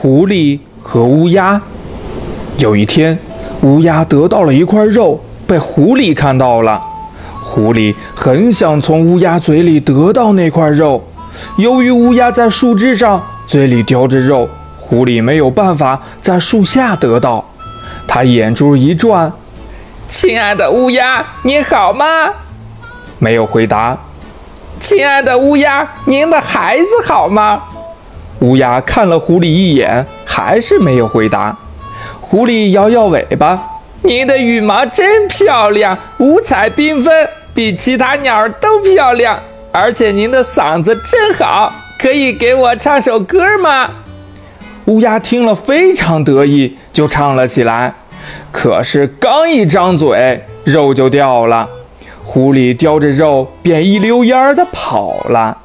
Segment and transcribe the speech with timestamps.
[0.00, 1.60] 狐狸和乌鸦。
[2.58, 3.18] 有一天，
[3.62, 6.80] 乌鸦得到了一块肉，被狐狸看到了。
[7.42, 11.02] 狐狸很想从乌鸦嘴里得到那块肉，
[11.56, 14.48] 由于乌鸦在树枝上，嘴里叼着肉，
[14.78, 17.44] 狐狸没有办法在树下得到。
[18.06, 19.32] 他眼珠一转，
[20.08, 22.04] 亲爱的乌鸦，你好吗？
[23.18, 23.98] 没有回答。
[24.78, 27.60] 亲爱的乌鸦，您的孩子好吗？
[28.40, 31.56] 乌鸦看了狐狸一眼，还是没有回答。
[32.20, 39.38] 狐狸摇摇尾巴：“您的羽毛真漂亮，五彩缤纷，比其他鸟儿都漂亮。
[39.72, 43.90] 而且您的嗓子真好，可以给我唱首歌吗？”
[44.86, 47.92] 乌鸦听了非常得意，就唱了起来。
[48.52, 51.68] 可是刚一张嘴，肉就掉了。
[52.24, 55.56] 狐狸叼着肉，便一溜烟儿的跑了。